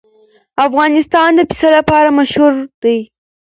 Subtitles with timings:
[0.67, 2.51] افغانستان د پسه لپاره مشهور
[2.83, 2.97] دی.